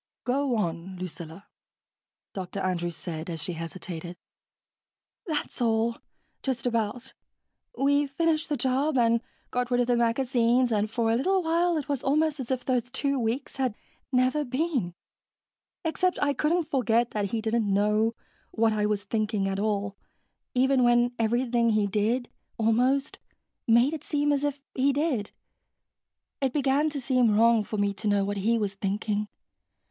"Go 0.23 0.55
on, 0.57 0.97
Lucilla," 0.97 1.45
Dr. 2.33 2.59
Andrews 2.59 2.95
said, 2.95 3.29
as 3.29 3.43
she 3.43 3.53
hesitated. 3.53 4.17
"That's 5.27 5.61
all, 5.61 5.97
just 6.41 6.65
about. 6.65 7.13
We 7.77 8.07
finished 8.07 8.49
the 8.49 8.57
job 8.57 8.97
and 8.97 9.21
got 9.51 9.69
rid 9.69 9.79
of 9.79 9.85
the 9.85 9.95
magazines 9.95 10.71
and 10.71 10.89
for 10.89 11.11
a 11.11 11.15
little 11.15 11.43
while 11.43 11.77
it 11.77 11.87
was 11.87 12.01
almost 12.03 12.39
as 12.39 12.49
if 12.49 12.65
those 12.65 12.89
two 12.89 13.19
weeks 13.19 13.57
had 13.57 13.75
never 14.11 14.43
been, 14.43 14.95
except 15.85 16.17
I 16.19 16.33
couldn't 16.33 16.71
forget 16.71 17.11
that 17.11 17.25
he 17.25 17.39
didn't 17.39 17.71
know 17.71 18.15
what 18.49 18.73
I 18.73 18.87
was 18.87 19.03
thinking 19.03 19.47
at 19.47 19.59
all, 19.59 19.95
even 20.55 20.83
when 20.83 21.13
everything 21.19 21.69
he 21.69 21.85
did, 21.85 22.27
almost, 22.57 23.19
made 23.67 23.93
it 23.93 24.03
seem 24.03 24.31
as 24.31 24.43
if 24.43 24.59
he 24.73 24.91
did. 24.93 25.29
It 26.41 26.53
began 26.53 26.89
to 26.89 26.99
seem 26.99 27.37
wrong 27.39 27.63
for 27.63 27.77
me 27.77 27.93
to 27.93 28.07
know 28.07 28.25
what 28.25 28.37
he 28.37 28.57
was 28.57 28.73
thinking. 28.73 29.27